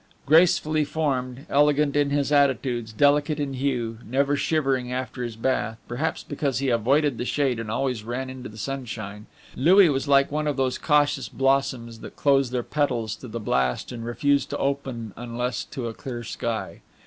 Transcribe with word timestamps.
Gracefully 0.25 0.83
formed, 0.83 1.45
elegant 1.47 1.95
in 1.95 2.09
his 2.09 2.31
attitudes, 2.31 2.91
delicate 2.91 3.39
in 3.39 3.53
hue, 3.53 3.99
never 4.03 4.35
shivering 4.35 4.91
after 4.91 5.21
his 5.21 5.35
bath, 5.35 5.77
perhaps 5.87 6.23
because 6.23 6.57
he 6.57 6.69
avoided 6.69 7.19
the 7.19 7.23
shade 7.23 7.59
and 7.59 7.69
always 7.69 8.03
ran 8.03 8.27
into 8.27 8.49
the 8.49 8.57
sunshine, 8.57 9.27
Louis 9.55 9.89
was 9.89 10.07
like 10.07 10.31
one 10.31 10.47
of 10.47 10.57
those 10.57 10.79
cautious 10.79 11.29
blossoms 11.29 11.99
that 11.99 12.15
close 12.15 12.49
their 12.49 12.63
petals 12.63 13.15
to 13.17 13.27
the 13.27 13.39
blast 13.39 13.91
and 13.91 14.03
refuse 14.03 14.43
to 14.47 14.57
open 14.57 15.13
unless 15.15 15.63
to 15.65 15.87
a 15.87 15.93
clear 15.93 16.23
sky. 16.23 16.81